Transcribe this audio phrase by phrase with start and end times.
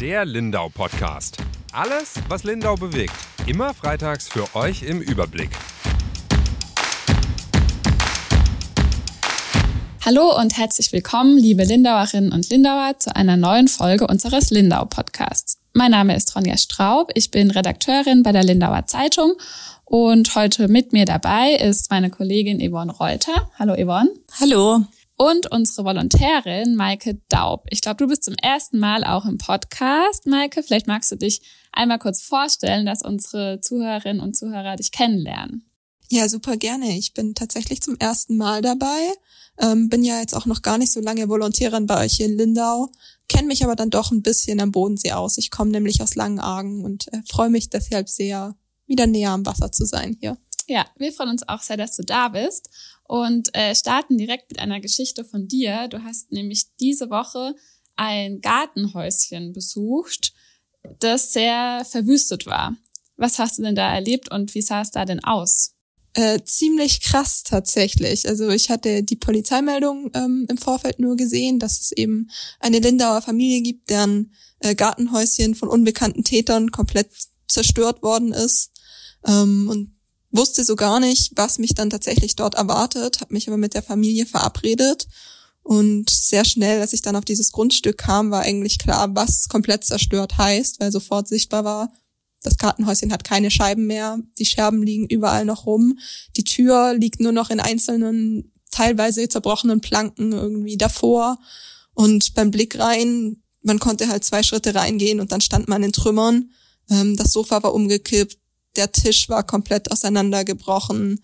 [0.00, 1.36] Der Lindau Podcast.
[1.72, 3.12] Alles, was Lindau bewegt.
[3.46, 5.50] Immer freitags für euch im Überblick.
[10.02, 15.58] Hallo und herzlich willkommen, liebe Lindauerinnen und Lindauer, zu einer neuen Folge unseres Lindau Podcasts.
[15.74, 19.34] Mein Name ist Ronja Straub, ich bin Redakteurin bei der Lindauer Zeitung
[19.84, 23.50] und heute mit mir dabei ist meine Kollegin Yvonne Reuter.
[23.58, 24.08] Hallo Yvonne.
[24.40, 24.82] Hallo
[25.20, 27.66] und unsere Volontärin Maike Daub.
[27.68, 30.26] Ich glaube, du bist zum ersten Mal auch im Podcast.
[30.26, 31.42] Maike, vielleicht magst du dich
[31.72, 35.70] einmal kurz vorstellen, dass unsere Zuhörerinnen und Zuhörer dich kennenlernen.
[36.08, 36.96] Ja, super gerne.
[36.96, 39.12] Ich bin tatsächlich zum ersten Mal dabei.
[39.58, 42.38] Ähm, bin ja jetzt auch noch gar nicht so lange Volontärin bei euch hier in
[42.38, 42.88] Lindau,
[43.28, 45.36] kenne mich aber dann doch ein bisschen am Bodensee aus.
[45.36, 48.56] Ich komme nämlich aus Langenargen und äh, freue mich deshalb sehr,
[48.86, 50.38] wieder näher am Wasser zu sein hier.
[50.70, 52.70] Ja, wir freuen uns auch sehr, dass du da bist
[53.02, 55.88] und äh, starten direkt mit einer Geschichte von dir.
[55.88, 57.56] Du hast nämlich diese Woche
[57.96, 60.32] ein Gartenhäuschen besucht,
[61.00, 62.76] das sehr verwüstet war.
[63.16, 65.74] Was hast du denn da erlebt und wie sah es da denn aus?
[66.14, 68.28] Äh, ziemlich krass tatsächlich.
[68.28, 72.30] Also ich hatte die Polizeimeldung ähm, im Vorfeld nur gesehen, dass es eben
[72.60, 77.10] eine Lindauer Familie gibt, deren äh, Gartenhäuschen von unbekannten Tätern komplett
[77.48, 78.70] zerstört worden ist.
[79.26, 79.99] Ähm, und
[80.30, 83.82] wusste so gar nicht, was mich dann tatsächlich dort erwartet, habe mich aber mit der
[83.82, 85.06] Familie verabredet
[85.62, 89.84] und sehr schnell, als ich dann auf dieses Grundstück kam, war eigentlich klar, was komplett
[89.84, 91.92] zerstört heißt, weil sofort sichtbar war,
[92.42, 95.98] das Gartenhäuschen hat keine Scheiben mehr, die Scherben liegen überall noch rum,
[96.36, 101.38] die Tür liegt nur noch in einzelnen, teilweise zerbrochenen Planken irgendwie davor
[101.92, 105.92] und beim Blick rein, man konnte halt zwei Schritte reingehen und dann stand man in
[105.92, 106.50] Trümmern.
[106.88, 108.38] Ähm, das Sofa war umgekippt,
[108.76, 111.20] der Tisch war komplett auseinandergebrochen.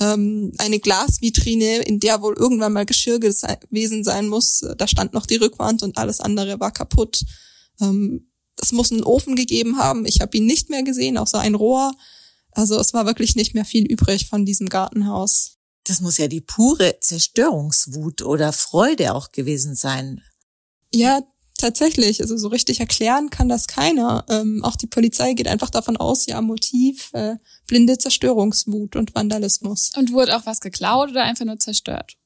[0.00, 4.64] Ähm, eine Glasvitrine, in der wohl irgendwann mal Geschirr gewesen sein muss.
[4.78, 7.22] Da stand noch die Rückwand und alles andere war kaputt.
[7.80, 10.06] Ähm, es muss einen Ofen gegeben haben.
[10.06, 11.92] Ich habe ihn nicht mehr gesehen, außer ein Rohr.
[12.52, 15.58] Also es war wirklich nicht mehr viel übrig von diesem Gartenhaus.
[15.84, 20.20] Das muss ja die pure Zerstörungswut oder Freude auch gewesen sein.
[20.92, 21.22] Ja,
[21.60, 24.24] Tatsächlich, also so richtig erklären kann das keiner.
[24.30, 29.92] Ähm, auch die Polizei geht einfach davon aus, ja, Motiv, äh, blinde Zerstörungswut und Vandalismus.
[29.94, 32.16] Und wurde auch was geklaut oder einfach nur zerstört?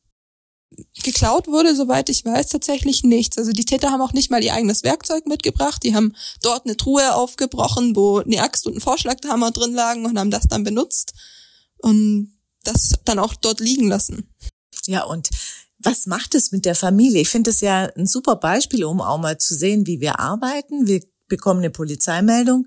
[1.03, 3.37] Geklaut wurde, soweit ich weiß, tatsächlich nichts.
[3.37, 5.83] Also die Täter haben auch nicht mal ihr eigenes Werkzeug mitgebracht.
[5.83, 10.17] Die haben dort eine Truhe aufgebrochen, wo eine Axt und ein Vorschlaghammer drin lagen und
[10.17, 11.13] haben das dann benutzt
[11.79, 14.33] und das dann auch dort liegen lassen.
[14.87, 15.29] Ja, und
[15.85, 17.21] was macht es mit der Familie?
[17.21, 20.87] Ich finde es ja ein super Beispiel, um auch mal zu sehen, wie wir arbeiten.
[20.87, 22.67] Wir bekommen eine Polizeimeldung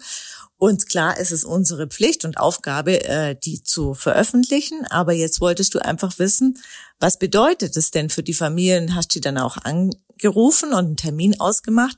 [0.59, 4.85] und klar ist es unsere Pflicht und Aufgabe, äh, die zu veröffentlichen.
[4.89, 6.57] Aber jetzt wolltest du einfach wissen,
[6.99, 8.95] was bedeutet es denn für die Familien?
[8.95, 11.97] Hast du dann auch angerufen und einen Termin ausgemacht?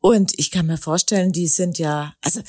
[0.00, 2.40] Und ich kann mir vorstellen, die sind ja, also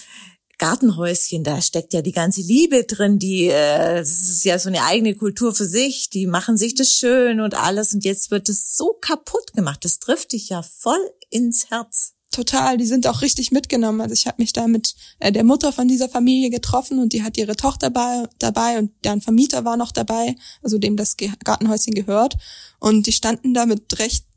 [0.59, 4.83] Gartenhäuschen, da steckt ja die ganze Liebe drin, die äh, das ist ja so eine
[4.83, 8.77] eigene Kultur für sich, die machen sich das schön und alles und jetzt wird es
[8.77, 9.83] so kaputt gemacht.
[9.83, 10.99] Das trifft dich ja voll
[11.29, 12.13] ins Herz.
[12.31, 14.01] Total, die sind auch richtig mitgenommen.
[14.01, 17.23] Also ich habe mich da mit äh, der Mutter von dieser Familie getroffen und die
[17.23, 21.95] hat ihre Tochter dabei, dabei und deren Vermieter war noch dabei, also dem das Gartenhäuschen
[21.95, 22.37] gehört.
[22.79, 24.28] Und die standen da mit recht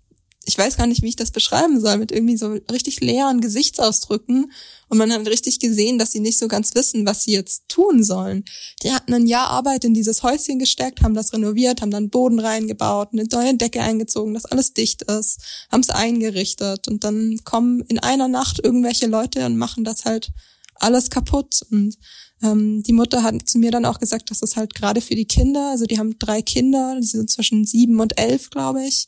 [0.45, 4.53] ich weiß gar nicht, wie ich das beschreiben soll, mit irgendwie so richtig leeren Gesichtsausdrücken.
[4.89, 8.03] Und man hat richtig gesehen, dass sie nicht so ganz wissen, was sie jetzt tun
[8.03, 8.45] sollen.
[8.83, 12.41] Die hatten ein Jahr Arbeit in dieses Häuschen gesteckt, haben das renoviert, haben dann Boden
[12.41, 15.39] reingebaut, eine neue Decke eingezogen, dass alles dicht ist,
[15.71, 16.89] haben es eingerichtet.
[16.89, 20.33] Und dann kommen in einer Nacht irgendwelche Leute und machen das halt
[20.75, 21.63] alles kaputt.
[21.71, 21.97] Und
[22.43, 25.27] ähm, die Mutter hat zu mir dann auch gesagt, dass es halt gerade für die
[25.27, 29.07] Kinder, also die haben drei Kinder, die sind zwischen sieben und elf, glaube ich,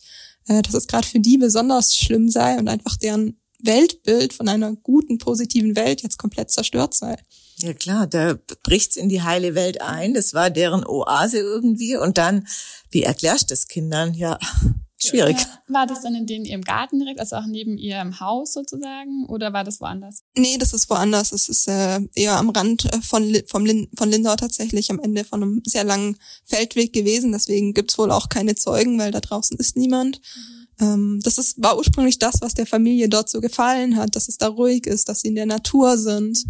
[0.49, 4.75] äh, dass es gerade für die besonders schlimm sei und einfach deren Weltbild von einer
[4.75, 7.16] guten, positiven Welt jetzt komplett zerstört sei.
[7.59, 10.12] Ja klar, da bricht's in die heile Welt ein.
[10.12, 11.97] Das war deren Oase irgendwie.
[11.97, 12.47] Und dann,
[12.91, 14.12] wie erklärst du das Kindern?
[14.14, 14.38] Ja,
[14.96, 15.37] schwierig.
[15.38, 19.26] Ja, war das dann in den ihrem Garten direkt, also auch neben ihrem Haus sozusagen,
[19.29, 20.23] oder war das woanders?
[20.37, 21.32] Nee, das ist woanders.
[21.32, 25.25] Es ist äh, eher am Rand äh, von, vom Lin von Lindau tatsächlich, am Ende
[25.25, 27.32] von einem sehr langen Feldweg gewesen.
[27.32, 30.20] Deswegen gibt's wohl auch keine Zeugen, weil da draußen ist niemand.
[30.37, 30.64] Mhm.
[30.81, 34.38] Ähm, das ist, war ursprünglich das, was der Familie dort so gefallen hat, dass es
[34.38, 36.44] da ruhig ist, dass sie in der Natur sind.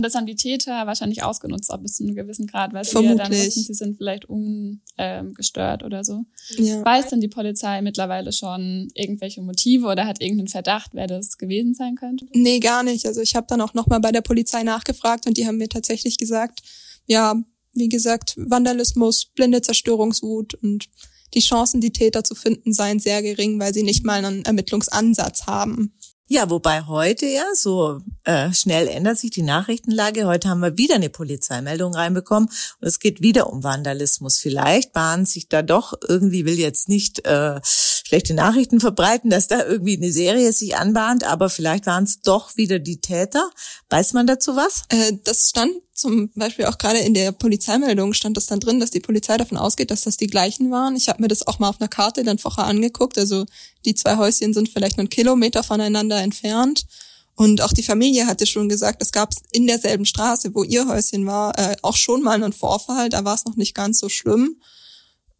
[0.00, 3.16] Das haben die Täter wahrscheinlich ausgenutzt, ab bis zu einem gewissen Grad, weil sie ja
[3.16, 6.24] dann wussten, sie sind vielleicht ungestört ähm, oder so.
[6.56, 6.84] Ja.
[6.84, 11.74] Weiß denn die Polizei mittlerweile schon irgendwelche Motive oder hat irgendeinen Verdacht, wer das gewesen
[11.74, 12.28] sein könnte?
[12.32, 13.06] Nee, gar nicht.
[13.06, 16.16] Also ich habe dann auch nochmal bei der Polizei nachgefragt und die haben mir tatsächlich
[16.16, 16.60] gesagt,
[17.06, 17.34] ja,
[17.72, 20.88] wie gesagt, Vandalismus, blinde Zerstörungswut und
[21.34, 25.46] die Chancen, die Täter zu finden, seien sehr gering, weil sie nicht mal einen Ermittlungsansatz
[25.46, 25.92] haben.
[26.30, 30.26] Ja, wobei heute ja so äh, schnell ändert sich die Nachrichtenlage.
[30.26, 34.36] Heute haben wir wieder eine Polizeimeldung reinbekommen und es geht wieder um Vandalismus.
[34.36, 39.64] Vielleicht bahnen sich da doch irgendwie will jetzt nicht äh, schlechte Nachrichten verbreiten, dass da
[39.64, 43.48] irgendwie eine Serie sich anbahnt, aber vielleicht waren es doch wieder die Täter.
[43.88, 44.82] Weiß man dazu was?
[44.90, 48.90] Äh, das stand zum Beispiel auch gerade in der Polizeimeldung stand das dann drin, dass
[48.90, 50.96] die Polizei davon ausgeht, dass das die gleichen waren.
[50.96, 53.18] Ich habe mir das auch mal auf einer Karte dann vorher angeguckt.
[53.18, 53.46] Also
[53.84, 56.86] die zwei Häuschen sind vielleicht einen Kilometer voneinander entfernt.
[57.34, 61.26] Und auch die Familie hatte schon gesagt, es gab in derselben Straße, wo ihr Häuschen
[61.26, 63.08] war, äh, auch schon mal einen Vorfall.
[63.08, 64.60] Da war es noch nicht ganz so schlimm.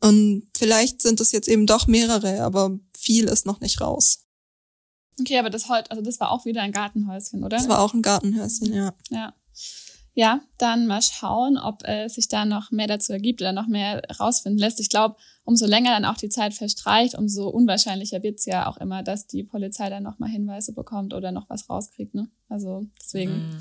[0.01, 4.25] Und vielleicht sind es jetzt eben doch mehrere, aber viel ist noch nicht raus.
[5.21, 7.57] Okay, aber das heute, also das war auch wieder ein Gartenhäuschen, oder?
[7.57, 8.95] Das war auch ein Gartenhäuschen, ja.
[9.11, 9.35] Ja.
[10.19, 14.03] Ja, dann mal schauen, ob äh, sich da noch mehr dazu ergibt oder noch mehr
[14.19, 14.81] rausfinden lässt.
[14.81, 19.05] Ich glaube, umso länger dann auch die Zeit verstreicht, umso unwahrscheinlicher wird's ja auch immer,
[19.05, 22.17] dass die Polizei dann noch mal Hinweise bekommt oder noch was rauskriegt.
[22.17, 22.29] Ne?
[22.49, 23.59] Also deswegen mhm.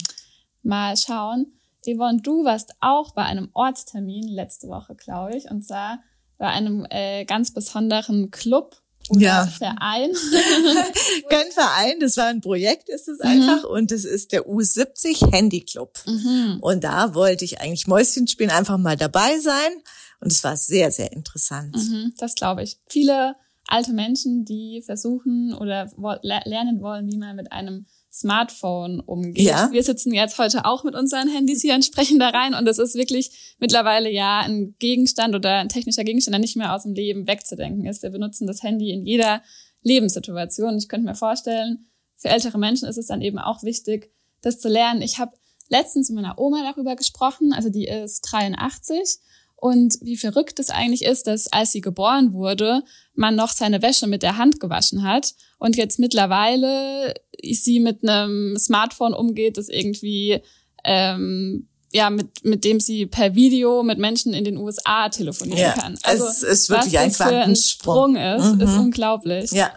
[0.64, 1.46] mal schauen.
[1.86, 6.00] Yvonne, du warst auch bei einem Ortstermin letzte Woche, glaube ich, und zwar
[6.40, 8.82] bei einem äh, ganz besonderen Club
[9.12, 9.48] ja.
[9.48, 10.12] Verein.
[11.30, 13.26] Kein Verein, das war ein Projekt, ist es mhm.
[13.26, 13.64] einfach.
[13.64, 16.00] Und das ist der U70 Handy Club.
[16.06, 16.58] Mhm.
[16.62, 19.72] Und da wollte ich eigentlich Mäuschen spielen, einfach mal dabei sein.
[20.20, 21.76] Und es war sehr, sehr interessant.
[21.76, 22.80] Mhm, das glaube ich.
[22.90, 23.36] Viele
[23.68, 25.92] alte Menschen, die versuchen oder
[26.22, 29.46] lernen wollen, wie man mit einem Smartphone umgeht.
[29.46, 29.70] Ja.
[29.72, 32.80] Wir sitzen jetzt heute auch mit unseren Handys hier und sprechen da rein und das
[32.80, 36.94] ist wirklich mittlerweile ja ein Gegenstand oder ein technischer Gegenstand, der nicht mehr aus dem
[36.94, 38.02] Leben wegzudenken ist.
[38.04, 39.42] Wir benutzen das Handy in jeder
[39.84, 40.78] Lebenssituation.
[40.78, 41.86] Ich könnte mir vorstellen,
[42.16, 44.12] für ältere Menschen ist es dann eben auch wichtig,
[44.42, 45.02] das zu lernen.
[45.02, 45.38] Ich habe
[45.70, 49.20] letztens mit meiner Oma darüber gesprochen, also die ist 83
[49.60, 52.84] und wie verrückt es eigentlich ist, dass als sie geboren wurde,
[53.16, 58.56] man noch seine Wäsche mit der Hand gewaschen hat und jetzt mittlerweile sie mit einem
[58.58, 60.42] Smartphone umgeht, das irgendwie
[60.84, 65.72] ähm, ja, mit, mit dem sie per Video mit Menschen in den USA telefonieren ja,
[65.72, 65.98] kann.
[66.04, 68.62] Also es ist wirklich was ein das für ein Sprung ist, mhm.
[68.62, 69.52] ist unglaublich.
[69.52, 69.72] Ja.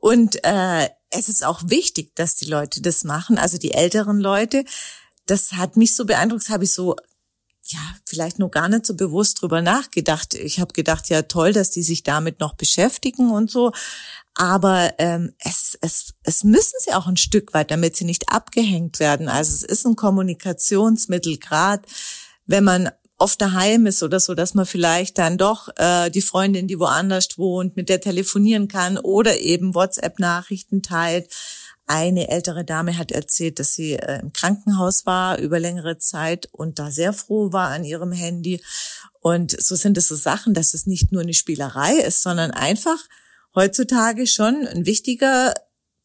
[0.00, 4.64] Und äh, es ist auch wichtig, dass die Leute das machen, also die älteren Leute.
[5.26, 6.96] Das hat mich so beeindruckt, das habe ich so
[7.72, 10.34] ja, vielleicht nur gar nicht so bewusst drüber nachgedacht.
[10.34, 13.72] Ich habe gedacht, ja toll, dass die sich damit noch beschäftigen und so.
[14.34, 19.00] Aber ähm, es, es, es müssen sie auch ein Stück weit, damit sie nicht abgehängt
[19.00, 19.28] werden.
[19.28, 21.82] Also es ist ein Kommunikationsmittel, gerade
[22.46, 26.66] wenn man oft daheim ist oder so, dass man vielleicht dann doch äh, die Freundin,
[26.66, 31.32] die woanders wohnt, mit der telefonieren kann oder eben WhatsApp-Nachrichten teilt.
[31.90, 36.78] Eine ältere Dame hat erzählt, dass sie äh, im Krankenhaus war über längere Zeit und
[36.78, 38.62] da sehr froh war an ihrem Handy.
[39.18, 42.96] Und so sind es so Sachen, dass es nicht nur eine Spielerei ist, sondern einfach
[43.56, 45.52] heutzutage schon ein wichtiger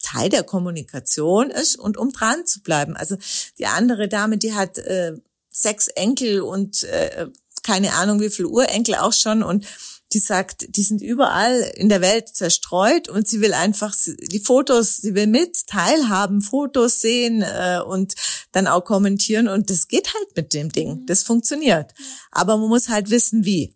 [0.02, 2.98] Teil der Kommunikation ist und um dran zu bleiben.
[2.98, 3.18] Also
[3.60, 5.14] die andere Dame, die hat äh,
[5.52, 7.28] sechs Enkel und äh,
[7.62, 9.68] keine Ahnung wie viel Urenkel auch schon und
[10.14, 13.94] die sagt, die sind überall in der Welt zerstreut und sie will einfach
[14.32, 18.14] die Fotos, sie will mit teilhaben, Fotos sehen äh, und
[18.52, 21.06] dann auch kommentieren und das geht halt mit dem Ding, mhm.
[21.06, 21.94] das funktioniert.
[22.32, 23.76] Aber man muss halt wissen, wie.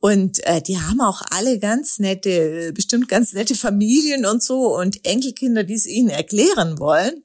[0.00, 5.06] Und äh, die haben auch alle ganz nette, bestimmt ganz nette Familien und so und
[5.06, 7.24] Enkelkinder, die es ihnen erklären wollen.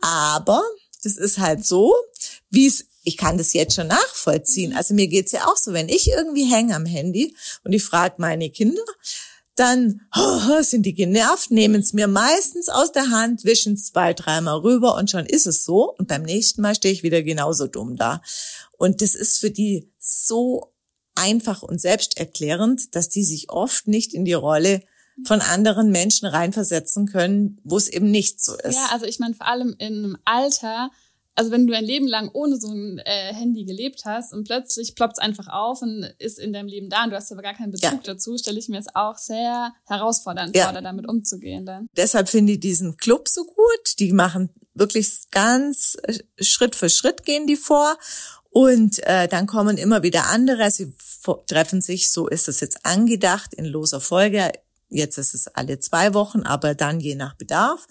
[0.00, 0.62] Aber
[1.02, 1.92] das ist halt so,
[2.50, 4.74] wie es ich kann das jetzt schon nachvollziehen.
[4.74, 8.16] Also mir geht's ja auch so, wenn ich irgendwie hänge am Handy und ich frage
[8.18, 8.82] meine Kinder,
[9.56, 14.14] dann oh, sind die genervt, nehmen es mir meistens aus der Hand, wischen es zwei,
[14.14, 15.94] dreimal rüber und schon ist es so.
[15.98, 18.22] Und beim nächsten Mal stehe ich wieder genauso dumm da.
[18.78, 20.72] Und das ist für die so
[21.14, 24.82] einfach und selbsterklärend, dass die sich oft nicht in die Rolle
[25.26, 28.76] von anderen Menschen reinversetzen können, wo es eben nicht so ist.
[28.76, 30.90] Ja, also ich meine vor allem in einem Alter,
[31.34, 34.94] also wenn du ein Leben lang ohne so ein äh, Handy gelebt hast und plötzlich
[34.94, 37.54] ploppt es einfach auf und ist in deinem Leben da und du hast aber gar
[37.54, 38.00] keinen Bezug ja.
[38.02, 40.70] dazu, stelle ich mir es auch sehr herausfordernd ja.
[40.70, 41.86] vor, damit umzugehen dann.
[41.96, 43.98] Deshalb finde ich diesen Club so gut.
[43.98, 47.96] Die machen wirklich ganz äh, Schritt für Schritt gehen die vor
[48.50, 50.70] und äh, dann kommen immer wieder andere.
[50.70, 50.92] Sie
[51.46, 54.52] treffen sich, so ist es jetzt angedacht, in loser Folge.
[54.88, 57.86] Jetzt ist es alle zwei Wochen, aber dann je nach Bedarf.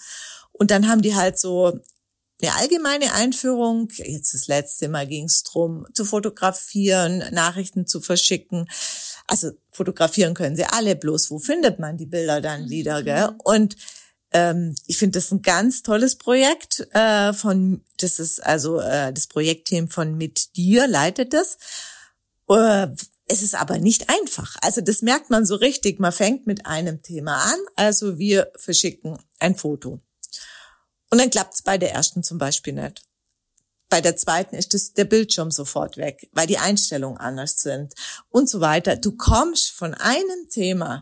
[0.51, 1.79] Und dann haben die halt so
[2.41, 3.89] eine allgemeine Einführung.
[3.95, 8.69] Jetzt das letzte Mal ging es drum, zu fotografieren, Nachrichten zu verschicken.
[9.27, 12.69] Also fotografieren können sie alle, bloß wo findet man die Bilder dann mhm.
[12.69, 13.03] wieder?
[13.03, 13.29] Gell?
[13.43, 13.75] Und
[14.31, 19.27] ähm, ich finde das ein ganz tolles Projekt äh, von, das ist also äh, das
[19.27, 21.57] Projektteam von Mit dir leitet das.
[22.49, 22.87] Äh,
[23.25, 24.55] es ist aber nicht einfach.
[24.61, 25.99] Also das merkt man so richtig.
[25.99, 27.59] Man fängt mit einem Thema an.
[27.75, 29.99] Also wir verschicken ein Foto.
[31.09, 33.03] Und dann klappt's bei der ersten zum Beispiel nicht.
[33.89, 37.93] Bei der zweiten ist das, der Bildschirm sofort weg, weil die Einstellungen anders sind
[38.29, 38.95] und so weiter.
[38.95, 41.01] Du kommst von einem Thema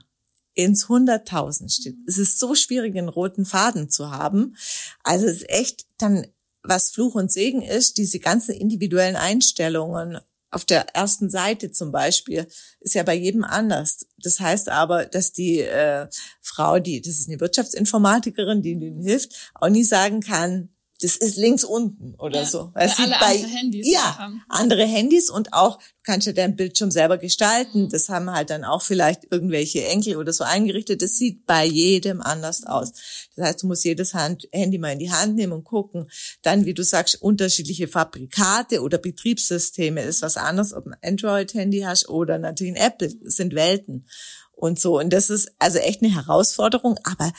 [0.53, 1.93] ins Hunderttausendste.
[2.07, 4.55] Es ist so schwierig, einen roten Faden zu haben.
[5.03, 6.27] Also es ist echt dann,
[6.63, 12.47] was Fluch und Segen ist, diese ganzen individuellen Einstellungen auf der ersten Seite zum Beispiel
[12.79, 14.07] ist ja bei jedem anders.
[14.17, 16.07] Das heißt aber, dass die äh,
[16.41, 20.69] Frau, die, das ist eine Wirtschaftsinformatikerin, die ihnen hilft, auch nie sagen kann,
[21.01, 22.71] das ist links unten oder Ja, so.
[22.73, 24.41] weil sie alle andere Handys ja, haben.
[24.49, 27.83] andere Handys und auch, du kannst ja dein Bildschirm selber gestalten.
[27.83, 27.89] Mhm.
[27.89, 31.01] Das haben halt dann auch vielleicht irgendwelche Enkel oder so eingerichtet.
[31.01, 32.93] Das sieht bei jedem anders aus.
[33.35, 36.09] Das heißt, du musst jedes Hand, Handy mal in die Hand nehmen und gucken.
[36.41, 42.09] Dann, wie du sagst, unterschiedliche Fabrikate oder Betriebssysteme ist was anderes, ob ein Android-Handy hast
[42.09, 43.13] oder natürlich ein Apple.
[43.23, 44.07] Das sind Welten
[44.53, 44.97] und so.
[44.97, 47.31] Und das ist also echt eine Herausforderung, aber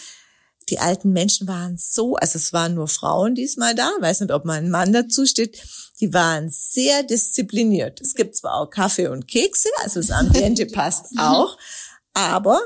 [0.70, 4.44] die alten Menschen waren so, also es waren nur Frauen diesmal da, weiß nicht, ob
[4.44, 5.62] mal ein Mann dazu steht,
[6.00, 8.00] die waren sehr diszipliniert.
[8.00, 11.58] Es gibt zwar auch Kaffee und Kekse, also das Ambiente passt auch,
[12.14, 12.60] aber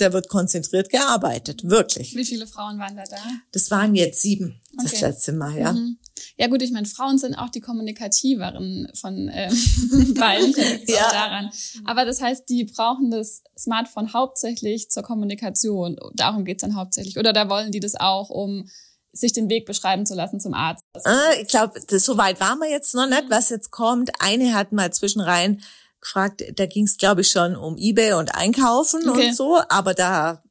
[0.00, 2.14] da wird konzentriert gearbeitet, wirklich.
[2.16, 3.16] Wie viele Frauen waren da da?
[3.52, 5.06] Das waren jetzt sieben, das Okay.
[5.06, 5.72] letzte Mal, ja.
[5.72, 5.98] Mhm.
[6.36, 10.54] Ja gut, ich meine, Frauen sind auch die kommunikativeren von ähm, beiden.
[10.86, 11.10] Ja.
[11.10, 11.50] daran.
[11.84, 15.96] Aber das heißt, die brauchen das Smartphone hauptsächlich zur Kommunikation.
[16.14, 17.18] Darum geht's dann hauptsächlich.
[17.18, 18.68] Oder da wollen die das auch, um
[19.12, 20.82] sich den Weg beschreiben zu lassen zum Arzt.
[21.04, 24.10] Ah, ich glaube, so weit waren wir jetzt noch nicht, was jetzt kommt.
[24.20, 25.62] Eine hat mal zwischenrein
[26.00, 29.28] gefragt, da ging es, glaube ich, schon um Ebay und Einkaufen Okay.
[29.28, 30.42] und so, aber da,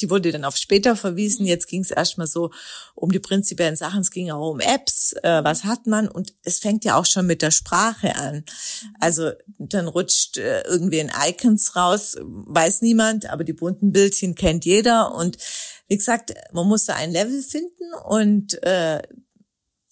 [0.00, 1.46] die wurde dann auf später verwiesen.
[1.46, 2.50] Jetzt ging es erstmal so
[2.94, 4.00] um die prinzipiellen Sachen.
[4.00, 7.26] Es ging auch um Apps, äh, was hat man und es fängt ja auch schon
[7.26, 8.44] mit der Sprache an.
[8.98, 14.64] Also dann rutscht äh, irgendwie ein Icons raus, weiß niemand, aber die bunten Bildchen kennt
[14.64, 15.36] jeder und
[15.86, 19.02] wie gesagt, man muss da ein Level finden und äh,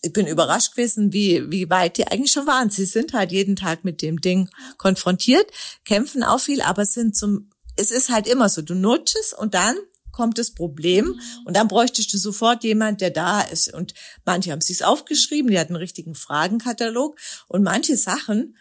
[0.03, 2.71] ich bin überrascht gewesen, wie, wie weit die eigentlich schon waren.
[2.71, 5.51] Sie sind halt jeden Tag mit dem Ding konfrontiert,
[5.85, 9.55] kämpfen auch viel, aber sind zum, es ist halt immer so, du nutzt es und
[9.55, 9.77] dann
[10.11, 13.73] kommt das Problem und dann bräuchtest du sofort jemand, der da ist.
[13.73, 13.95] Und
[14.27, 17.19] manche haben sich's aufgeschrieben, die hatten einen richtigen Fragenkatalog
[17.49, 18.57] und manche Sachen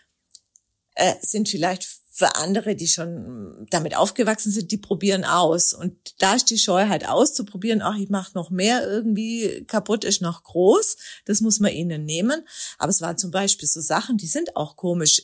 [0.96, 5.74] äh, sind vielleicht für andere, die schon damit aufgewachsen sind, die probieren aus.
[5.74, 10.22] Und da ist die Scheu halt auszuprobieren, ach, ich mache noch mehr irgendwie kaputt, ist
[10.22, 10.98] noch groß.
[11.26, 12.46] Das muss man ihnen nehmen.
[12.78, 15.24] Aber es waren zum Beispiel so Sachen, die sind auch komisch.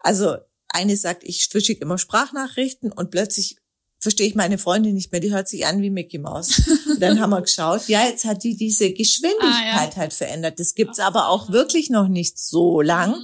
[0.00, 0.36] Also
[0.68, 3.56] eine sagt, ich verschicke immer Sprachnachrichten und plötzlich
[4.00, 6.62] verstehe ich meine Freundin nicht mehr, die hört sich an wie Mickey Mouse.
[6.90, 10.58] Und dann haben wir geschaut, ja, jetzt hat die diese Geschwindigkeit Ah, halt verändert.
[10.60, 13.16] Das gibt's aber auch wirklich noch nicht so lang.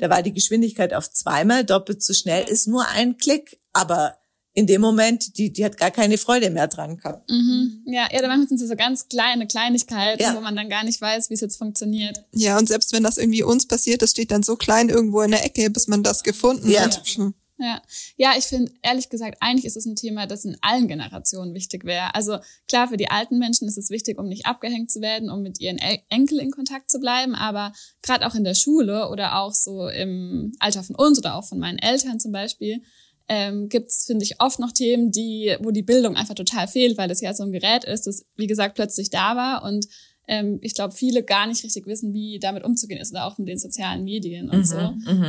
[0.00, 4.16] Da war die Geschwindigkeit auf zweimal doppelt so schnell, ist nur ein Klick, aber
[4.52, 7.28] in dem Moment, die, die hat gar keine Freude mehr dran gehabt.
[7.30, 7.82] Mhm.
[7.86, 10.34] Ja, ja, da manchmal sind es so ganz kleine Kleinigkeiten, Ja.
[10.34, 12.24] wo man dann gar nicht weiß, wie es jetzt funktioniert.
[12.32, 15.30] Ja, und selbst wenn das irgendwie uns passiert, das steht dann so klein irgendwo in
[15.32, 16.80] der Ecke, bis man das gefunden Ja.
[16.84, 17.02] hat.
[17.06, 17.34] Hm.
[17.58, 17.80] Ja,
[18.18, 21.84] ja, ich finde, ehrlich gesagt, eigentlich ist es ein Thema, das in allen Generationen wichtig
[21.84, 22.14] wäre.
[22.14, 25.40] Also klar, für die alten Menschen ist es wichtig, um nicht abgehängt zu werden, um
[25.42, 27.34] mit ihren El Enkel in Kontakt zu bleiben.
[27.34, 27.72] Aber
[28.02, 31.58] gerade auch in der Schule oder auch so im Alter von uns oder auch von
[31.58, 32.82] meinen Eltern zum Beispiel,
[33.28, 37.10] ähm, gibt's finde ich, oft noch Themen, die, wo die Bildung einfach total fehlt, weil
[37.10, 39.86] es ja so ein Gerät ist, das, wie gesagt, plötzlich da war und
[40.28, 43.48] ähm, ich glaube, viele gar nicht richtig wissen, wie damit umzugehen ist oder auch mit
[43.48, 44.76] den sozialen Medien und so.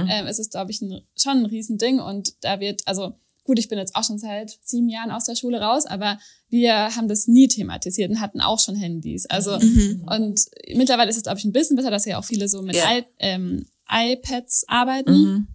[0.09, 3.13] Ähm, es ist, glaube ich, ein, schon ein Riesending und da wird, also
[3.43, 6.95] gut, ich bin jetzt auch schon seit sieben Jahren aus der Schule raus, aber wir
[6.95, 9.25] haben das nie thematisiert und hatten auch schon Handys.
[9.27, 10.41] Also und
[10.75, 12.97] mittlerweile ist es, glaube ich, ein bisschen besser, dass ja auch viele so mit Ja.
[12.97, 15.47] I ähm, iPads arbeiten.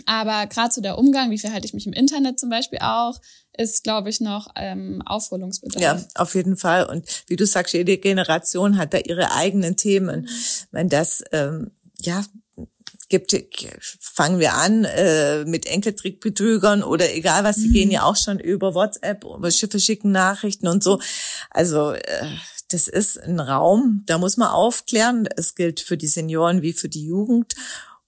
[0.00, 0.14] Mhm.
[0.14, 3.18] Aber gerade so der Umgang, wie verhalte ich mich im Internet zum Beispiel auch,
[3.56, 5.82] ist, glaube ich, noch ähm, Aufholungsbedarf.
[5.82, 6.86] Ja, auf jeden Fall.
[6.86, 10.28] Und wie du sagst, jede Generation hat da ihre eigenen Themen.
[10.70, 12.24] Wenn das, ähm, ja,
[13.10, 13.36] gibt,
[13.98, 18.74] fangen wir an äh, mit Enkeltrickbetrügern oder egal was, die gehen ja auch schon über
[18.74, 21.00] WhatsApp, über Schiffe schicken Nachrichten und so.
[21.50, 22.26] Also äh,
[22.70, 25.28] das ist ein Raum, da muss man aufklären.
[25.36, 27.54] Es gilt für die Senioren wie für die Jugend.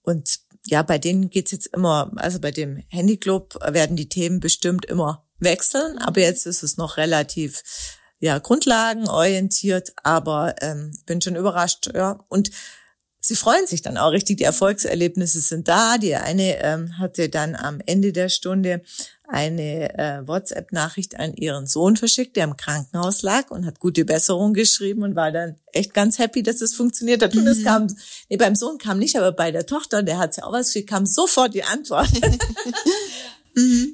[0.03, 4.85] Und ja, bei denen geht's jetzt immer, also bei dem Handyclub werden die Themen bestimmt
[4.85, 7.63] immer wechseln, aber jetzt ist es noch relativ
[8.21, 12.25] ja grundlagenorientiert, aber ähm, bin schon überrascht, ja.
[12.29, 12.53] Und
[13.21, 14.37] sie freuen sich dann auch richtig.
[14.39, 15.99] Die Erfolgserlebnisse sind da.
[15.99, 18.83] Die eine ähm, hatte dann am Ende der Stunde
[19.33, 24.53] eine äh, WhatsApp-Nachricht an ihren Sohn verschickt, der im Krankenhaus lag und hat gute Besserung
[24.53, 27.35] geschrieben und war dann echt ganz happy, dass es funktioniert hat.
[27.35, 27.87] Und es kam,
[28.29, 30.91] nee, beim Sohn kam nicht, aber bei der Tochter, der hat ja auch was geschickt,
[30.91, 32.09] kam sofort die Antwort.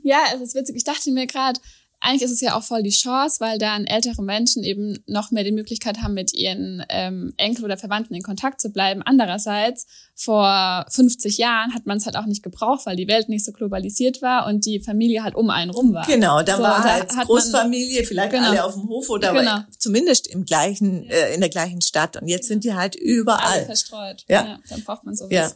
[0.04, 0.76] Ja, es ist witzig.
[0.76, 1.58] Ich dachte mir gerade,
[2.00, 5.42] eigentlich ist es ja auch voll die Chance, weil dann ältere Menschen eben noch mehr
[5.42, 9.02] die Möglichkeit haben, mit ihren ähm, Enkel oder Verwandten in Kontakt zu bleiben.
[9.04, 13.44] Andererseits, vor 50 Jahren hat man es halt auch nicht gebraucht, weil die Welt nicht
[13.44, 16.06] so globalisiert war und die Familie halt um einen rum war.
[16.06, 18.48] Genau, da so, war halt da Großfamilie, vielleicht genau.
[18.48, 19.58] alle auf dem Hof oder genau.
[19.78, 22.20] zumindest im gleichen, äh, in der gleichen Stadt.
[22.20, 23.58] Und jetzt sind die halt überall.
[23.58, 24.24] Alle verstreut.
[24.28, 24.46] Ja.
[24.46, 25.32] ja dann braucht man sowas.
[25.32, 25.52] Ja.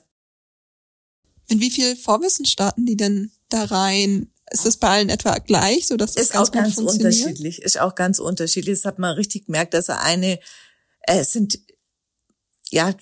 [1.48, 4.32] In wie viel Vorwissen starten die denn da rein?
[4.52, 7.62] Ist das bei allen etwa gleich, so dass das ist ganz auch ganz unterschiedlich.
[7.62, 8.78] Ist auch ganz unterschiedlich.
[8.78, 10.38] Das hat man richtig gemerkt, dass eine
[11.06, 11.58] äh, es sind
[12.70, 12.94] ja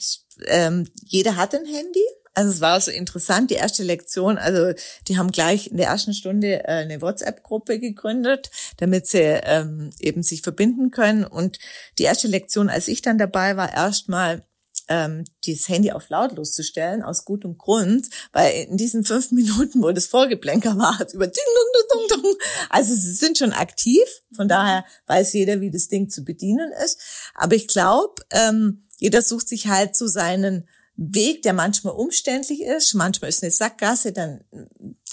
[0.47, 2.05] ähm, jeder hat ein Handy.
[2.33, 4.73] Also es war so interessant, die erste Lektion, also
[5.09, 10.23] die haben gleich in der ersten Stunde äh, eine WhatsApp-Gruppe gegründet, damit sie ähm, eben
[10.23, 11.25] sich verbinden können.
[11.25, 11.59] Und
[11.99, 14.45] die erste Lektion, als ich dann dabei war, erstmal
[14.91, 19.83] ähm, das Handy auf lautlos zu stellen, aus gutem Grund, weil in diesen fünf Minuten,
[19.83, 22.35] wo das Vorgeplänker war, über ding, ding, ding, ding,
[22.69, 24.03] also sie sind schon aktiv,
[24.35, 27.01] von daher weiß jeder, wie das Ding zu bedienen ist.
[27.35, 32.93] Aber ich glaube, ähm, jeder sucht sich halt so seinen Weg, der manchmal umständlich ist,
[32.95, 34.45] manchmal ist eine Sackgasse, dann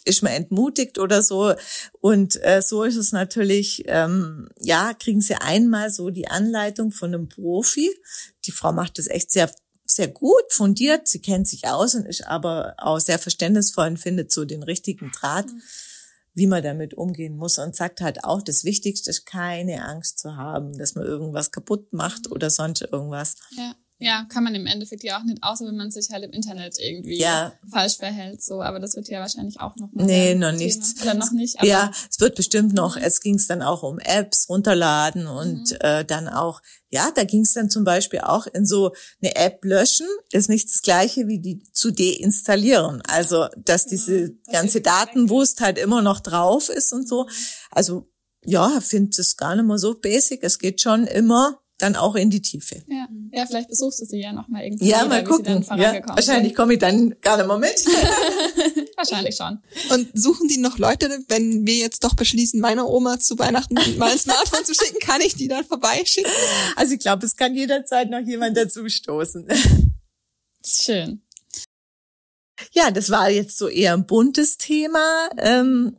[0.03, 1.53] ist man entmutigt oder so.
[2.01, 7.13] Und äh, so ist es natürlich, ähm, ja, kriegen sie einmal so die Anleitung von
[7.13, 7.89] einem Profi.
[8.45, 9.49] Die Frau macht das echt sehr
[9.91, 14.31] sehr gut, fundiert, sie kennt sich aus und ist aber auch sehr verständnisvoll und findet
[14.31, 15.61] so den richtigen Draht, mhm.
[16.33, 20.35] wie man damit umgehen muss und sagt halt auch, das Wichtigste ist keine Angst zu
[20.35, 22.33] haben, dass man irgendwas kaputt macht mhm.
[22.33, 23.35] oder sonst irgendwas.
[23.51, 23.75] Ja.
[23.99, 26.77] Ja, kann man im Endeffekt ja auch nicht, außer wenn man sich halt im Internet
[26.79, 27.53] irgendwie ja.
[27.71, 28.43] falsch verhält.
[28.43, 30.79] So, aber das wird ja wahrscheinlich auch noch mal Nee, noch nicht.
[31.01, 31.55] Oder noch nicht.
[31.63, 33.01] ja, es wird bestimmt noch, mhm.
[33.01, 35.77] es ging es dann auch um Apps runterladen und mhm.
[35.79, 39.65] äh, dann auch, ja, da ging es dann zum Beispiel auch in so eine App
[39.65, 43.01] löschen, ist nicht das gleiche wie die zu deinstallieren.
[43.07, 43.89] Also, dass genau.
[43.95, 47.27] diese ganze Datenwust halt immer noch drauf ist und so.
[47.71, 48.07] Also,
[48.45, 50.43] ja, finde es gar nicht mehr so basic.
[50.43, 52.83] Es geht schon immer dann auch in die Tiefe.
[52.87, 54.89] Ja, ja vielleicht besuchst du sie ja noch mal irgendwie.
[54.89, 55.65] Ja, mal gucken.
[55.75, 57.85] Ja, wahrscheinlich komme ich dann gar nicht mehr mit.
[58.97, 59.59] wahrscheinlich schon.
[59.91, 64.11] Und suchen die noch Leute, wenn wir jetzt doch beschließen, meiner Oma zu Weihnachten mal
[64.11, 66.31] ein Smartphone zu schicken, kann ich die dann vorbeischicken?
[66.75, 69.47] Also ich glaube, es kann jederzeit noch jemand dazu stoßen.
[70.65, 71.21] Schön.
[72.71, 75.29] Ja, das war jetzt so eher ein buntes Thema.
[75.37, 75.97] Ähm,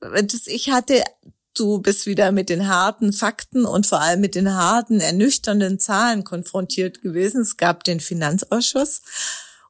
[0.00, 1.02] das ich hatte
[1.54, 6.24] du bist wieder mit den harten Fakten und vor allem mit den harten, ernüchternden Zahlen
[6.24, 7.42] konfrontiert gewesen.
[7.42, 9.02] Es gab den Finanzausschuss.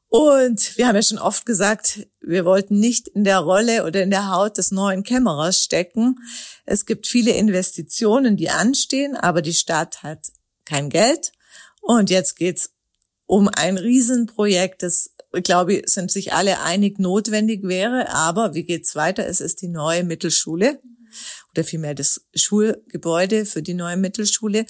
[0.08, 4.10] Und wir haben ja schon oft gesagt, wir wollten nicht in der Rolle oder in
[4.10, 6.16] der Haut des neuen Kämmerers stecken.
[6.66, 10.30] Es gibt viele Investitionen, die anstehen, aber die Stadt hat
[10.66, 11.32] kein Geld.
[11.80, 12.72] Und jetzt geht's
[13.24, 15.14] um ein Riesenprojekt, das,
[15.44, 18.10] glaube ich, sind sich alle einig notwendig wäre.
[18.10, 19.26] Aber wie geht's weiter?
[19.26, 20.82] Es ist die neue Mittelschule
[21.52, 24.66] oder vielmehr das Schulgebäude für die neue Mittelschule.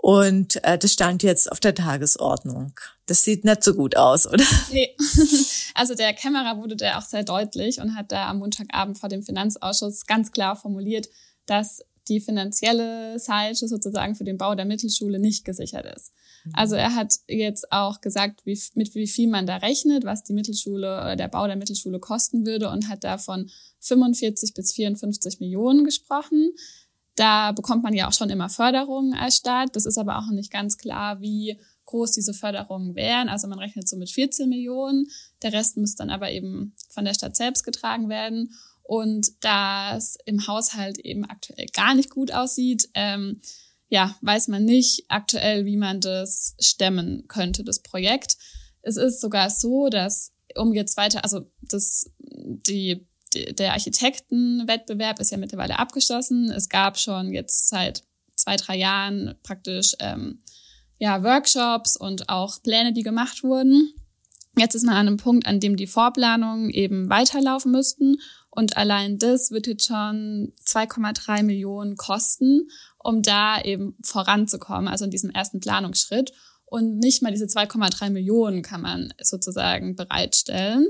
[0.00, 2.78] Und äh, das stand jetzt auf der Tagesordnung.
[3.06, 4.44] Das sieht nicht so gut aus, oder?
[4.70, 4.94] Nee.
[5.78, 9.22] Also der Kämmerer wurde da auch sehr deutlich und hat da am Montagabend vor dem
[9.22, 11.10] Finanzausschuss ganz klar formuliert,
[11.44, 16.12] dass die finanzielle Seite sozusagen für den Bau der Mittelschule nicht gesichert ist.
[16.52, 20.32] Also er hat jetzt auch gesagt, wie, mit wie viel man da rechnet, was die
[20.32, 25.84] Mittelschule oder der Bau der Mittelschule kosten würde und hat davon 45 bis 54 Millionen
[25.84, 26.50] gesprochen.
[27.16, 29.74] Da bekommt man ja auch schon immer Förderungen als Staat.
[29.74, 33.28] Das ist aber auch nicht ganz klar, wie groß diese Förderungen wären.
[33.28, 35.08] Also man rechnet so mit 14 Millionen.
[35.42, 38.52] Der Rest müsste dann aber eben von der Stadt selbst getragen werden.
[38.86, 43.40] Und da es im Haushalt eben aktuell gar nicht gut aussieht, ähm,
[43.88, 48.36] ja, weiß man nicht aktuell, wie man das stemmen könnte, das Projekt.
[48.82, 55.30] Es ist sogar so, dass um jetzt weiter, also das, die, die der Architektenwettbewerb ist
[55.30, 56.50] ja mittlerweile abgeschlossen.
[56.50, 58.04] Es gab schon jetzt seit
[58.36, 60.42] zwei, drei Jahren praktisch ähm,
[60.98, 63.92] ja, Workshops und auch Pläne, die gemacht wurden.
[64.58, 68.16] Jetzt ist man an einem Punkt, an dem die Vorplanungen eben weiterlaufen müssten.
[68.56, 72.68] Und allein das wird jetzt schon 2,3 Millionen kosten
[73.06, 76.32] um da eben voranzukommen, also in diesem ersten Planungsschritt.
[76.64, 80.88] Und nicht mal diese 2,3 Millionen kann man sozusagen bereitstellen.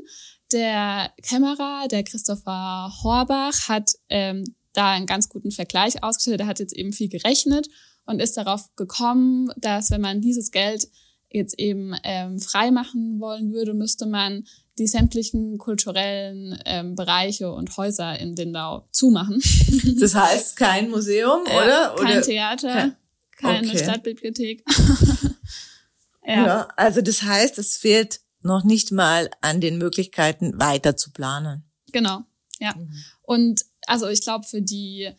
[0.50, 6.40] Der Kämmerer, der Christopher Horbach, hat ähm, da einen ganz guten Vergleich ausgestellt.
[6.40, 7.68] Er hat jetzt eben viel gerechnet
[8.06, 10.88] und ist darauf gekommen, dass wenn man dieses Geld
[11.28, 14.46] jetzt eben ähm, frei machen wollen würde, müsste man
[14.78, 19.40] die sämtlichen kulturellen ähm, Bereiche und Häuser in Lindau zumachen.
[19.98, 21.94] Das heißt kein Museum, oder?
[21.96, 22.22] Kein oder?
[22.22, 22.96] Theater,
[23.30, 23.78] kein, keine okay.
[23.78, 24.62] Stadtbibliothek.
[26.26, 26.46] ja.
[26.46, 31.64] ja, also das heißt, es fehlt noch nicht mal an den Möglichkeiten, weiter zu planen.
[31.92, 32.24] Genau,
[32.58, 32.74] ja.
[32.76, 32.90] Mhm.
[33.22, 35.10] Und also ich glaube, für die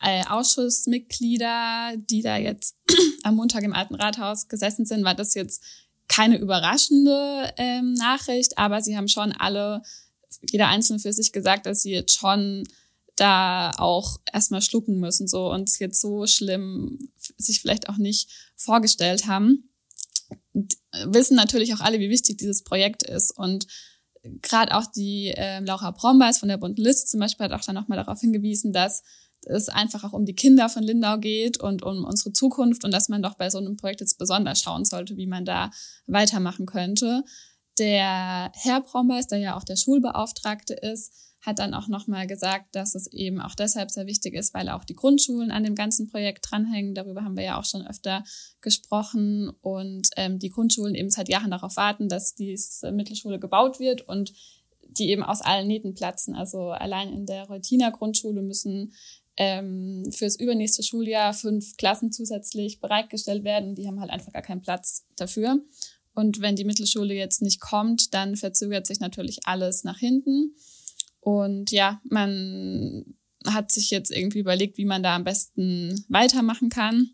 [0.00, 2.76] äh, Ausschussmitglieder, die da jetzt
[3.22, 5.62] am Montag im Alten Rathaus gesessen sind, war das jetzt
[6.08, 9.82] keine überraschende ähm, Nachricht, aber sie haben schon alle,
[10.50, 12.66] jeder Einzelne für sich gesagt, dass sie jetzt schon
[13.16, 18.30] da auch erstmal schlucken müssen so und es jetzt so schlimm sich vielleicht auch nicht
[18.56, 19.70] vorgestellt haben.
[20.52, 23.66] Und wissen natürlich auch alle, wie wichtig dieses Projekt ist und
[24.42, 27.74] gerade auch die äh, Laura Brombeis von der Bund List zum Beispiel hat auch dann
[27.74, 29.02] nochmal darauf hingewiesen, dass
[29.46, 33.08] es einfach auch um die Kinder von Lindau geht und um unsere Zukunft und dass
[33.08, 35.70] man doch bei so einem Projekt jetzt besonders schauen sollte, wie man da
[36.06, 37.24] weitermachen könnte.
[37.78, 42.96] Der Herr Brombeis, der ja auch der Schulbeauftragte ist, hat dann auch nochmal gesagt, dass
[42.96, 46.46] es eben auch deshalb sehr wichtig ist, weil auch die Grundschulen an dem ganzen Projekt
[46.50, 46.94] dranhängen.
[46.94, 48.24] Darüber haben wir ja auch schon öfter
[48.60, 54.02] gesprochen und ähm, die Grundschulen eben seit Jahren darauf warten, dass diese Mittelschule gebaut wird
[54.02, 54.32] und
[54.82, 56.34] die eben aus allen Nähten platzen.
[56.34, 58.92] Also allein in der Reutiner Grundschule müssen
[59.40, 63.76] ähm, fürs übernächste Schuljahr fünf Klassen zusätzlich bereitgestellt werden.
[63.76, 65.60] Die haben halt einfach gar keinen Platz dafür.
[66.12, 70.56] Und wenn die Mittelschule jetzt nicht kommt, dann verzögert sich natürlich alles nach hinten.
[71.20, 73.14] Und ja, man
[73.46, 77.10] hat sich jetzt irgendwie überlegt, wie man da am besten weitermachen kann.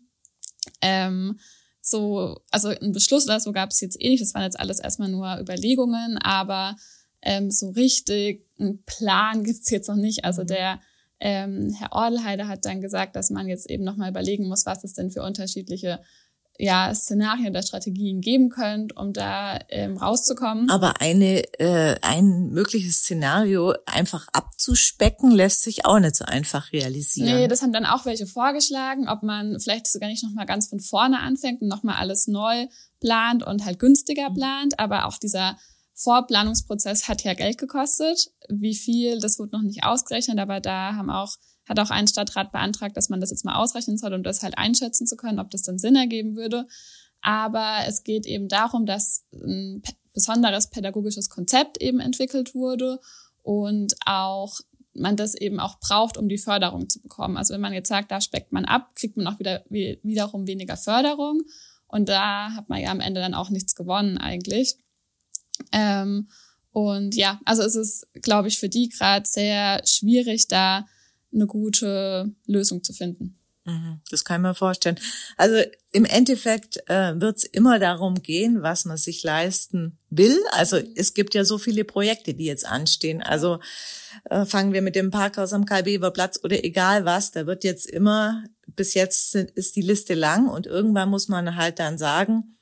[0.81, 1.39] Ähm,
[1.79, 4.23] so, also ein Beschluss oder so gab es jetzt eh nicht.
[4.23, 6.75] Das waren jetzt alles erstmal nur Überlegungen, aber
[7.21, 10.25] ähm, so richtig einen Plan gibt's jetzt noch nicht.
[10.25, 10.47] Also mhm.
[10.47, 10.81] der
[11.19, 14.93] ähm, Herr Ordelheide hat dann gesagt, dass man jetzt eben nochmal überlegen muss, was es
[14.93, 15.99] denn für unterschiedliche
[16.57, 20.69] ja, Szenarien oder Strategien geben könnt, um da ähm, rauszukommen.
[20.69, 27.39] Aber eine, äh, ein mögliches Szenario einfach abzuspecken, lässt sich auch nicht so einfach realisieren.
[27.39, 30.79] Nee, das haben dann auch welche vorgeschlagen, ob man vielleicht sogar nicht nochmal ganz von
[30.79, 32.67] vorne anfängt und nochmal alles neu
[33.01, 34.79] plant und halt günstiger plant.
[34.79, 35.57] Aber auch dieser
[35.95, 38.31] Vorplanungsprozess hat ja Geld gekostet.
[38.49, 42.51] Wie viel, das wird noch nicht ausgerechnet, aber da haben auch hat auch ein Stadtrat
[42.51, 45.49] beantragt, dass man das jetzt mal ausrechnen soll, um das halt einschätzen zu können, ob
[45.49, 46.67] das dann Sinn ergeben würde.
[47.21, 49.81] Aber es geht eben darum, dass ein
[50.13, 52.99] besonderes pädagogisches Konzept eben entwickelt wurde
[53.41, 54.59] und auch
[54.93, 57.35] man das eben auch braucht, um die Förderung zu bekommen.
[57.35, 60.77] Also wenn man jetzt sagt, da speckt man ab, kriegt man auch wieder wiederum weniger
[60.77, 61.41] Förderung
[61.87, 64.77] und da hat man ja am Ende dann auch nichts gewonnen eigentlich.
[65.71, 66.29] Ähm,
[66.71, 70.85] und ja, also es ist, glaube ich, für die gerade sehr schwierig, da
[71.33, 73.37] eine gute Lösung zu finden.
[73.65, 74.99] Mhm, das kann ich mir vorstellen.
[75.37, 75.55] Also
[75.91, 80.37] im Endeffekt äh, wird es immer darum gehen, was man sich leisten will.
[80.51, 83.23] Also es gibt ja so viele Projekte, die jetzt anstehen.
[83.23, 83.59] Also
[84.29, 88.43] äh, fangen wir mit dem Parkhaus am Karl-Bever-Platz oder egal was, da wird jetzt immer,
[88.67, 92.55] bis jetzt sind, ist die Liste lang und irgendwann muss man halt dann sagen,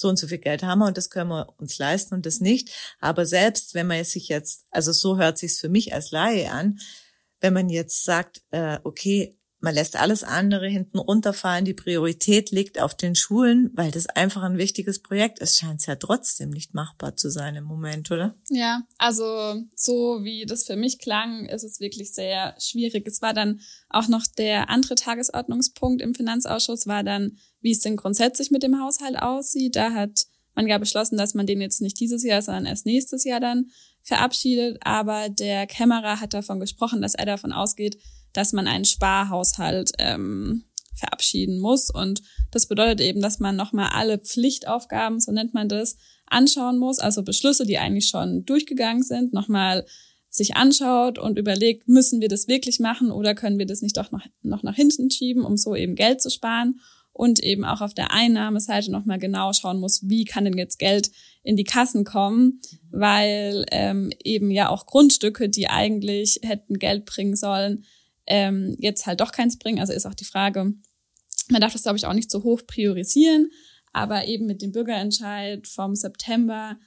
[0.00, 2.40] so und so viel Geld haben wir und das können wir uns leisten und das
[2.40, 2.70] nicht.
[3.00, 6.78] Aber selbst wenn man sich jetzt, also so hört sich's für mich als Laie an,
[7.40, 12.80] wenn man jetzt sagt, äh, okay, man lässt alles andere hinten runterfallen, die Priorität liegt
[12.80, 16.74] auf den Schulen, weil das einfach ein wichtiges Projekt ist, scheint es ja trotzdem nicht
[16.74, 18.34] machbar zu sein im Moment, oder?
[18.48, 23.06] Ja, also so wie das für mich klang, ist es wirklich sehr schwierig.
[23.06, 27.96] Es war dann auch noch der andere Tagesordnungspunkt im Finanzausschuss, war dann, wie es denn
[27.96, 29.76] grundsätzlich mit dem Haushalt aussieht.
[29.76, 33.24] Da hat man ja beschlossen, dass man den jetzt nicht dieses Jahr, sondern erst nächstes
[33.24, 33.70] Jahr dann
[34.02, 37.98] verabschiedet, aber der Kämmerer hat davon gesprochen, dass er davon ausgeht,
[38.32, 40.64] dass man einen Sparhaushalt ähm,
[40.94, 41.90] verabschieden muss.
[41.90, 47.00] Und das bedeutet eben, dass man nochmal alle Pflichtaufgaben, so nennt man das, anschauen muss,
[47.00, 49.84] also Beschlüsse, die eigentlich schon durchgegangen sind, nochmal
[50.28, 54.12] sich anschaut und überlegt, müssen wir das wirklich machen oder können wir das nicht doch
[54.12, 56.80] noch, noch nach hinten schieben, um so eben Geld zu sparen?
[57.12, 61.10] Und eben auch auf der Einnahmeseite nochmal genau schauen muss, wie kann denn jetzt Geld
[61.42, 67.34] in die Kassen kommen, weil ähm, eben ja auch Grundstücke, die eigentlich hätten Geld bringen
[67.34, 67.84] sollen,
[68.30, 69.80] ähm, jetzt halt doch keins bringen.
[69.80, 70.72] Also ist auch die Frage,
[71.48, 73.50] man darf das, glaube ich, auch nicht so hoch priorisieren,
[73.92, 76.78] aber eben mit dem Bürgerentscheid vom September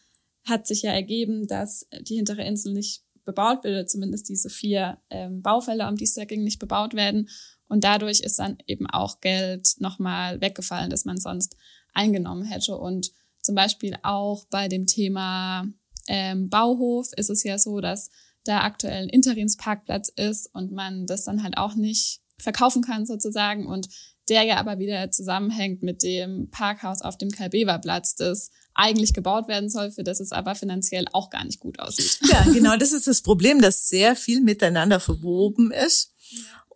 [0.46, 5.42] hat sich ja ergeben, dass die hintere Insel nicht bebaut wird, zumindest diese vier ähm,
[5.42, 7.30] Baufelder, um die es da ging, nicht bebaut werden.
[7.68, 11.58] Und dadurch ist dann eben auch Geld nochmal weggefallen, das man sonst
[11.94, 12.78] eingenommen hätte.
[12.78, 15.68] Und zum Beispiel auch bei dem Thema
[16.08, 18.10] ähm, Bauhof ist es ja so, dass
[18.44, 23.68] da aktuell ein Interimsparkplatz ist und man das dann halt auch nicht verkaufen kann sozusagen
[23.68, 23.88] und
[24.30, 29.70] der ja aber wieder zusammenhängt mit dem Parkhaus auf dem Kalbewa-Platz, das eigentlich gebaut werden
[29.70, 32.20] soll, für das es aber finanziell auch gar nicht gut aussieht.
[32.30, 36.14] Ja, genau, das ist das Problem, dass sehr viel miteinander verwoben ist.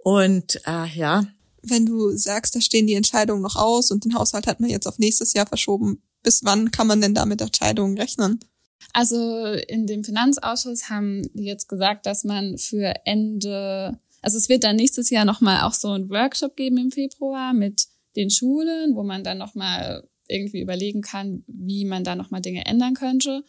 [0.03, 1.25] Und äh, ja.
[1.63, 4.87] Wenn du sagst, da stehen die Entscheidungen noch aus und den Haushalt hat man jetzt
[4.87, 8.39] auf nächstes Jahr verschoben, bis wann kann man denn da mit Entscheidungen rechnen?
[8.93, 14.63] Also in dem Finanzausschuss haben die jetzt gesagt, dass man für Ende also es wird
[14.63, 19.03] dann nächstes Jahr nochmal auch so ein Workshop geben im Februar mit den Schulen, wo
[19.03, 23.43] man dann nochmal irgendwie überlegen kann, wie man da nochmal Dinge ändern könnte.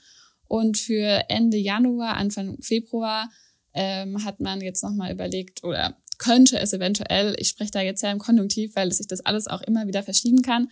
[0.47, 3.31] Und für Ende Januar, Anfang Februar
[3.75, 8.11] ähm, hat man jetzt nochmal überlegt oder könnte es eventuell, ich spreche da jetzt ja
[8.11, 10.71] im Konjunktiv, weil sich das alles auch immer wieder verschieben kann,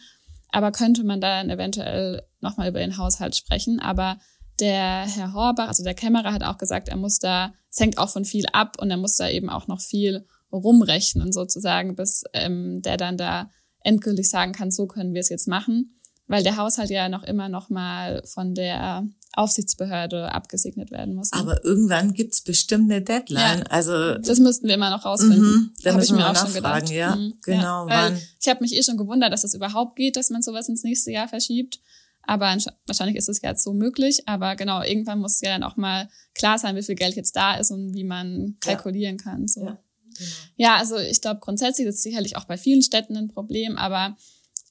[0.51, 3.81] aber könnte man dann eventuell nochmal über den Haushalt sprechen.
[3.81, 4.19] Aber
[4.61, 8.11] der Herr Horbach, also der Kämmerer, hat auch gesagt, er muss da, es hängt auch
[8.11, 12.83] von viel ab und er muss da eben auch noch viel rumrechnen sozusagen, bis ähm,
[12.83, 13.51] der dann da
[13.83, 17.49] endgültig sagen kann, so können wir es jetzt machen, weil der Haushalt ja noch immer
[17.49, 21.31] noch mal von der Aufsichtsbehörde abgesegnet werden muss.
[21.31, 21.39] Ne?
[21.39, 23.59] Aber irgendwann gibt's bestimmt eine Deadline.
[23.59, 25.41] Ja, also das müssten wir immer noch rausfinden.
[25.41, 26.91] Mhm, da müssen ich mir wir auch nachfragen, schon gedacht.
[26.91, 27.89] ja, mhm, genau.
[27.89, 28.13] Ja?
[28.41, 30.83] Ich habe mich eh schon gewundert, dass es das überhaupt geht, dass man sowas ins
[30.85, 31.81] nächste Jahr verschiebt.
[32.27, 34.29] Aber wahrscheinlich ist es ja jetzt so möglich.
[34.29, 37.57] Aber genau, irgendwann muss ja dann auch mal klar sein, wie viel Geld jetzt da
[37.57, 39.23] ist und wie man kalkulieren ja.
[39.23, 39.49] kann.
[39.49, 39.65] So.
[39.65, 39.79] Ja,
[40.17, 40.31] genau.
[40.57, 44.17] ja, also ich glaube grundsätzlich ist sicherlich auch bei vielen Städten ein Problem, aber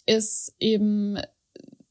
[0.05, 1.17] ist eben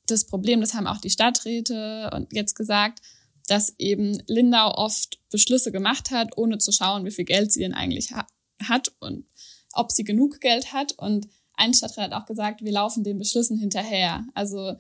[0.07, 3.01] das Problem, das haben auch die Stadträte und jetzt gesagt,
[3.47, 7.75] dass eben Lindau oft Beschlüsse gemacht hat, ohne zu schauen, wie viel Geld sie denn
[7.75, 8.27] eigentlich ha
[8.63, 9.27] hat und
[9.73, 10.93] ob sie genug Geld hat.
[10.93, 14.25] Und ein Stadtrat hat auch gesagt, wir laufen den Beschlüssen hinterher.
[14.35, 14.75] Also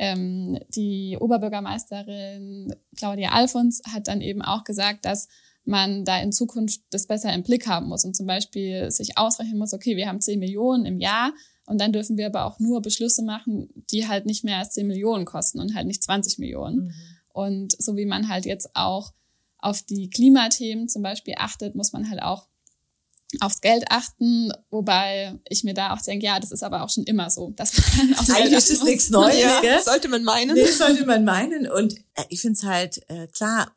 [0.00, 5.28] ähm, die Oberbürgermeisterin Claudia Alfons hat dann eben auch gesagt, dass
[5.64, 9.58] man da in Zukunft das besser im Blick haben muss und zum Beispiel sich ausrechnen
[9.58, 11.32] muss, okay, wir haben 10 Millionen im Jahr,
[11.70, 14.88] und dann dürfen wir aber auch nur Beschlüsse machen, die halt nicht mehr als 10
[14.88, 16.86] Millionen kosten und halt nicht 20 Millionen.
[16.86, 16.92] Mhm.
[17.28, 19.12] Und so wie man halt jetzt auch
[19.56, 22.48] auf die Klimathemen zum Beispiel achtet, muss man halt auch
[23.40, 27.04] aufs Geld achten, wobei ich mir da auch denke, ja, das ist aber auch schon
[27.04, 27.50] immer so.
[27.50, 29.80] Dass man aufs Eigentlich ist das nichts Neues, ja, gell?
[29.82, 30.54] sollte man meinen.
[30.54, 31.70] Nee, sollte man meinen.
[31.70, 33.72] Und äh, ich finde es halt, äh, klar,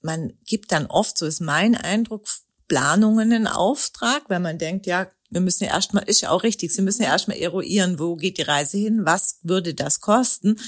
[0.00, 2.26] man gibt dann oft, so ist mein Eindruck,
[2.68, 6.72] Planungen in Auftrag, weil man denkt, ja, wir müssen ja erstmal, ist ja auch richtig,
[6.72, 10.58] Sie müssen ja erstmal eruieren, wo geht die Reise hin, was würde das kosten.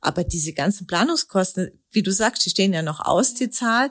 [0.00, 3.90] Aber diese ganzen Planungskosten, wie du sagst, die stehen ja noch aus, die Zahl.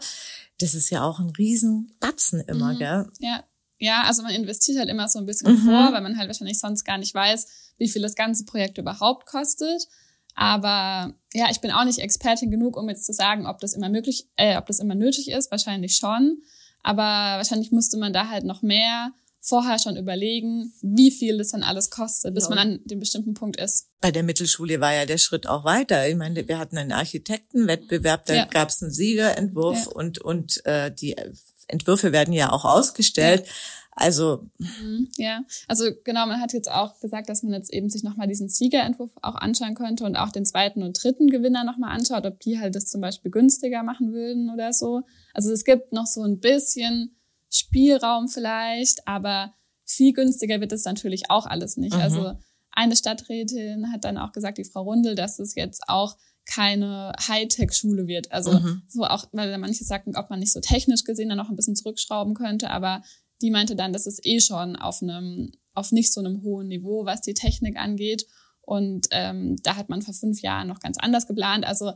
[0.60, 2.78] Das ist ja auch ein Riesenbatzen immer, mhm.
[2.78, 3.12] gell?
[3.20, 3.44] Ja.
[3.80, 5.66] Ja, also man investiert halt immer so ein bisschen mhm.
[5.66, 9.26] vor, weil man halt wahrscheinlich sonst gar nicht weiß, wie viel das ganze Projekt überhaupt
[9.26, 9.88] kostet.
[10.36, 13.90] Aber ja, ich bin auch nicht Expertin genug, um jetzt zu sagen, ob das immer
[13.90, 15.50] möglich, äh, ob das immer nötig ist.
[15.52, 16.42] Wahrscheinlich schon.
[16.84, 19.12] Aber wahrscheinlich müsste man da halt noch mehr
[19.42, 22.50] vorher schon überlegen, wie viel das dann alles kostet, bis ja.
[22.50, 23.88] man an dem bestimmten Punkt ist.
[24.02, 26.08] Bei der Mittelschule war ja der Schritt auch weiter.
[26.08, 28.46] Ich meine, wir hatten einen Architektenwettbewerb, da ja.
[28.46, 29.92] gab es einen Siegerentwurf ja.
[29.94, 31.16] und und äh, die
[31.70, 33.46] Entwürfe werden ja auch ausgestellt.
[33.92, 38.04] Also mhm, ja, also genau, man hat jetzt auch gesagt, dass man jetzt eben sich
[38.04, 42.26] nochmal diesen Siegerentwurf auch anschauen könnte und auch den zweiten und dritten Gewinner nochmal anschaut,
[42.26, 45.02] ob die halt das zum Beispiel günstiger machen würden oder so.
[45.34, 47.18] Also es gibt noch so ein bisschen
[47.52, 49.54] Spielraum vielleicht, aber
[49.84, 51.96] viel günstiger wird es natürlich auch alles nicht.
[51.96, 52.02] Mhm.
[52.02, 52.34] Also
[52.72, 56.16] eine Stadträtin hat dann auch gesagt, die Frau Rundel, dass es jetzt auch
[56.50, 58.32] keine Hightech-Schule wird.
[58.32, 58.82] Also mhm.
[58.88, 61.76] so auch, weil manche sagten, ob man nicht so technisch gesehen dann noch ein bisschen
[61.76, 63.04] zurückschrauben könnte, aber
[63.42, 67.06] die meinte dann, das ist eh schon auf einem, auf nicht so einem hohen Niveau,
[67.06, 68.26] was die Technik angeht.
[68.62, 71.66] Und ähm, da hat man vor fünf Jahren noch ganz anders geplant.
[71.66, 71.94] Also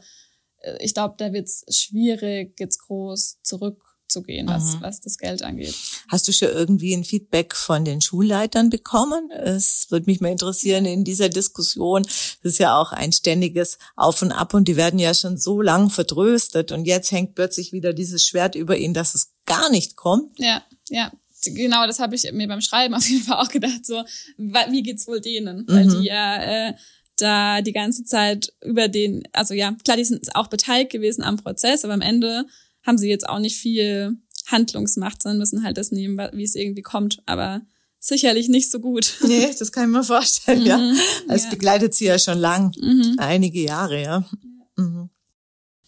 [0.60, 4.82] äh, ich glaube, da wird es schwierig, jetzt groß zurück zu gehen, was, mhm.
[4.82, 5.76] was das Geld angeht.
[6.08, 9.30] Hast du schon irgendwie ein Feedback von den Schulleitern bekommen?
[9.32, 12.04] Es würde mich mal interessieren in dieser Diskussion.
[12.04, 15.62] Das ist ja auch ein ständiges Auf und Ab und die werden ja schon so
[15.62, 19.98] lang vertröstet und jetzt hängt plötzlich wieder dieses Schwert über ihnen, dass es gar nicht
[19.98, 20.40] kommt.
[20.40, 21.12] Ja, ja.
[21.46, 23.86] Genau, das habe ich mir beim Schreiben auf jeden Fall auch gedacht.
[23.86, 24.04] So,
[24.38, 25.60] wie geht's wohl denen?
[25.60, 25.66] Mhm.
[25.68, 26.74] Weil die ja äh,
[27.18, 31.38] da die ganze Zeit über den, also ja, klar, die sind auch beteiligt gewesen am
[31.38, 32.46] Prozess, aber am Ende
[32.84, 34.18] haben sie jetzt auch nicht viel
[34.48, 37.22] Handlungsmacht, sondern müssen halt das nehmen, wie es irgendwie kommt.
[37.26, 37.62] Aber
[38.00, 39.14] sicherlich nicht so gut.
[39.24, 40.94] Nee, das kann ich mir vorstellen, mhm, ja.
[41.30, 41.50] Es ja.
[41.50, 43.16] begleitet sie ja schon lang, mhm.
[43.18, 44.30] einige Jahre, ja.
[44.76, 45.10] Mhm.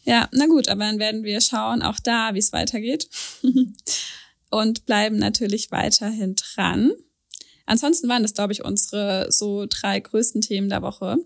[0.06, 3.10] Ja, na gut, aber dann werden wir schauen, auch da, wie es weitergeht.
[4.52, 6.92] Und bleiben natürlich weiterhin dran.
[7.66, 11.18] Ansonsten waren das, glaube ich, unsere so drei größten Themen der Woche.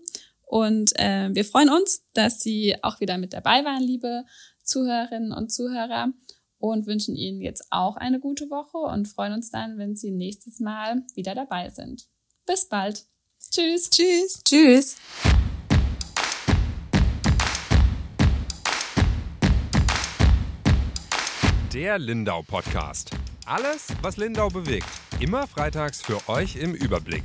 [0.46, 4.24] Und äh, wir freuen uns, dass Sie auch wieder mit dabei waren, liebe
[4.70, 6.12] Zuhörerinnen und Zuhörer
[6.58, 10.60] und wünschen Ihnen jetzt auch eine gute Woche und freuen uns dann, wenn Sie nächstes
[10.60, 12.06] Mal wieder dabei sind.
[12.46, 13.06] Bis bald.
[13.50, 13.90] Tschüss.
[13.90, 14.40] Tschüss.
[14.44, 14.96] Tschüss.
[21.74, 23.10] Der Lindau Podcast.
[23.46, 24.86] Alles, was Lindau bewegt.
[25.18, 27.24] Immer freitags für euch im Überblick.